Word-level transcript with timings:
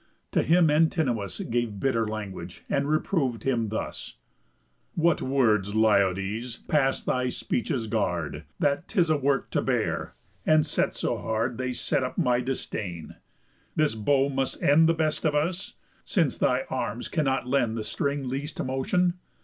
To 0.31 0.41
him 0.41 0.71
Antinous 0.71 1.41
Gave 1.41 1.79
bitter 1.79 2.07
language, 2.07 2.63
and 2.67 2.87
reprov'd 2.89 3.43
him 3.43 3.69
thus: 3.69 4.15
"What 4.95 5.21
words, 5.21 5.75
Liodes, 5.75 6.57
pass 6.67 7.03
thy 7.03 7.29
speech's 7.29 7.85
guard, 7.85 8.45
That 8.57 8.87
'tis 8.87 9.11
a 9.11 9.17
work 9.17 9.51
to 9.51 9.61
bear, 9.61 10.15
and 10.43 10.65
set 10.65 10.95
so 10.95 11.19
hard 11.19 11.59
They 11.59 11.71
set 11.73 12.01
up 12.01 12.17
my 12.17 12.39
disdain! 12.41 13.17
This 13.75 13.93
bow 13.93 14.29
must 14.29 14.63
end 14.63 14.89
The 14.89 14.95
best 14.95 15.23
of 15.23 15.35
us? 15.35 15.75
Since 16.03 16.39
thy 16.39 16.63
arms 16.71 17.07
cannot 17.07 17.45
lend 17.45 17.77
The 17.77 17.83
string 17.83 18.27
least 18.27 18.59
motion? 18.63 19.19